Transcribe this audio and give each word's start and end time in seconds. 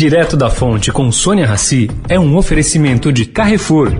Direto 0.00 0.34
da 0.34 0.48
Fonte 0.48 0.90
com 0.90 1.12
Sônia 1.12 1.44
Rassi 1.44 1.90
é 2.08 2.18
um 2.18 2.34
oferecimento 2.38 3.12
de 3.12 3.26
Carrefour. 3.26 3.92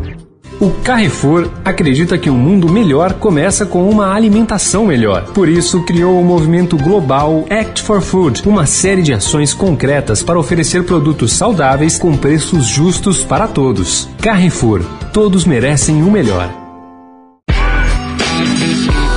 O 0.58 0.70
Carrefour 0.82 1.50
acredita 1.62 2.16
que 2.16 2.30
um 2.30 2.38
mundo 2.38 2.70
melhor 2.70 3.12
começa 3.12 3.66
com 3.66 3.86
uma 3.86 4.14
alimentação 4.14 4.86
melhor. 4.86 5.24
Por 5.34 5.46
isso, 5.46 5.82
criou 5.82 6.18
o 6.18 6.24
movimento 6.24 6.74
global 6.78 7.44
Act 7.50 7.82
for 7.82 8.00
Food, 8.00 8.48
uma 8.48 8.64
série 8.64 9.02
de 9.02 9.12
ações 9.12 9.52
concretas 9.52 10.22
para 10.22 10.38
oferecer 10.38 10.84
produtos 10.84 11.34
saudáveis 11.34 11.98
com 11.98 12.16
preços 12.16 12.64
justos 12.64 13.22
para 13.22 13.46
todos. 13.46 14.08
Carrefour, 14.22 14.82
todos 15.12 15.44
merecem 15.44 16.02
o 16.02 16.10
melhor. 16.10 16.48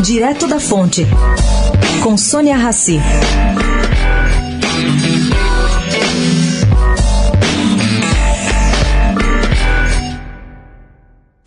Direto 0.01 0.47
da 0.47 0.59
Fonte, 0.59 1.07
com 2.01 2.17
Sônia 2.17 2.57
Rassi. 2.57 2.99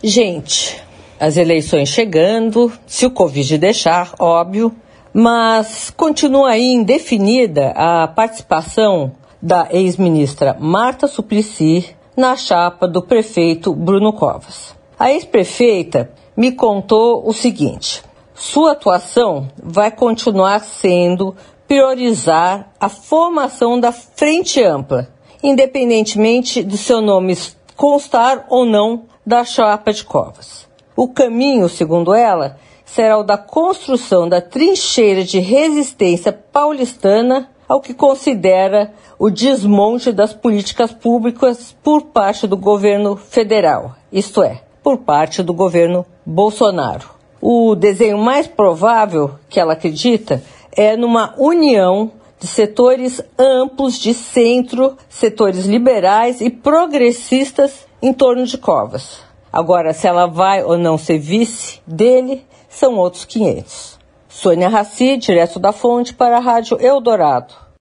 Gente, 0.08 0.80
as 1.18 1.36
eleições 1.36 1.88
chegando, 1.88 2.72
se 2.86 3.04
o 3.04 3.10
Covid 3.10 3.58
deixar, 3.58 4.14
óbvio, 4.20 4.72
mas 5.12 5.90
continua 5.90 6.50
aí 6.50 6.70
indefinida 6.70 7.72
a 7.74 8.06
participação 8.06 9.10
da 9.42 9.66
ex-ministra 9.68 10.56
Marta 10.60 11.08
Suplicy 11.08 11.86
na 12.16 12.36
chapa 12.36 12.86
do 12.86 13.02
prefeito 13.02 13.74
Bruno 13.74 14.12
Covas. 14.12 14.76
A 14.96 15.10
ex-prefeita 15.10 16.12
me 16.36 16.52
contou 16.52 17.28
o 17.28 17.32
seguinte: 17.32 18.00
sua 18.32 18.72
atuação 18.74 19.48
vai 19.60 19.90
continuar 19.90 20.60
sendo 20.60 21.34
priorizar 21.66 22.70
a 22.78 22.88
formação 22.88 23.80
da 23.80 23.90
frente 23.90 24.62
ampla, 24.62 25.08
independentemente 25.42 26.62
do 26.62 26.76
seu 26.76 27.02
nome 27.02 27.34
constar 27.76 28.46
ou 28.48 28.64
não 28.64 29.04
da 29.24 29.44
chapa 29.44 29.92
de 29.92 30.04
Covas. 30.04 30.66
O 30.96 31.08
caminho, 31.08 31.68
segundo 31.68 32.14
ela, 32.14 32.58
será 32.84 33.18
o 33.18 33.22
da 33.22 33.36
construção 33.36 34.28
da 34.28 34.40
trincheira 34.40 35.22
de 35.22 35.38
resistência 35.38 36.32
paulistana 36.32 37.50
ao 37.68 37.80
que 37.80 37.92
considera 37.92 38.94
o 39.18 39.28
desmonte 39.28 40.12
das 40.12 40.32
políticas 40.32 40.92
públicas 40.92 41.76
por 41.82 42.02
parte 42.02 42.46
do 42.46 42.56
governo 42.56 43.16
federal, 43.16 43.94
isto 44.12 44.42
é, 44.42 44.62
por 44.82 44.98
parte 44.98 45.42
do 45.42 45.52
governo 45.52 46.06
Bolsonaro. 46.24 47.10
O 47.40 47.74
desenho 47.74 48.18
mais 48.18 48.46
provável, 48.46 49.32
que 49.48 49.60
ela 49.60 49.72
acredita, 49.72 50.42
é 50.72 50.96
numa 50.96 51.34
união 51.36 52.12
de 52.38 52.46
setores 52.46 53.20
amplos 53.38 53.98
de 53.98 54.12
centro, 54.12 54.96
setores 55.08 55.66
liberais 55.66 56.40
e 56.40 56.50
progressistas 56.50 57.86
em 58.02 58.12
torno 58.12 58.44
de 58.46 58.58
Covas. 58.58 59.20
Agora, 59.52 59.92
se 59.92 60.06
ela 60.06 60.26
vai 60.26 60.62
ou 60.62 60.76
não 60.76 60.98
ser 60.98 61.18
vice 61.18 61.80
dele, 61.86 62.44
são 62.68 62.96
outros 62.96 63.24
500. 63.24 63.98
Sônia 64.28 64.68
Raci, 64.68 65.16
direto 65.16 65.58
da 65.58 65.72
fonte, 65.72 66.12
para 66.12 66.36
a 66.36 66.40
Rádio 66.40 66.78
Eldorado. 66.78 67.65